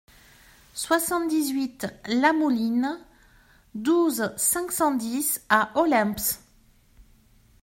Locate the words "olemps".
5.79-6.39